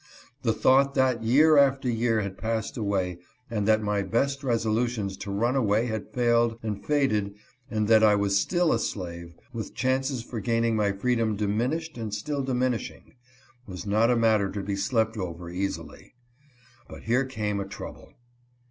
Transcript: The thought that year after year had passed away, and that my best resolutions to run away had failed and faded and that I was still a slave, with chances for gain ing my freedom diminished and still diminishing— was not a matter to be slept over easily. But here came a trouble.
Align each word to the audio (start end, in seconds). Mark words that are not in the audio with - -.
The 0.41 0.51
thought 0.51 0.95
that 0.95 1.23
year 1.23 1.59
after 1.59 1.87
year 1.87 2.21
had 2.21 2.35
passed 2.35 2.75
away, 2.75 3.19
and 3.51 3.67
that 3.67 3.83
my 3.83 4.01
best 4.01 4.43
resolutions 4.43 5.15
to 5.17 5.29
run 5.29 5.55
away 5.55 5.85
had 5.85 6.11
failed 6.11 6.57
and 6.63 6.83
faded 6.83 7.35
and 7.69 7.87
that 7.87 8.01
I 8.03 8.15
was 8.15 8.35
still 8.35 8.73
a 8.73 8.79
slave, 8.79 9.35
with 9.53 9.75
chances 9.75 10.23
for 10.23 10.39
gain 10.39 10.65
ing 10.65 10.75
my 10.75 10.91
freedom 10.91 11.35
diminished 11.35 11.99
and 11.99 12.11
still 12.11 12.41
diminishing— 12.41 13.13
was 13.67 13.85
not 13.85 14.09
a 14.09 14.15
matter 14.15 14.49
to 14.49 14.63
be 14.63 14.75
slept 14.75 15.17
over 15.17 15.51
easily. 15.51 16.15
But 16.89 17.03
here 17.03 17.23
came 17.25 17.59
a 17.59 17.65
trouble. 17.65 18.11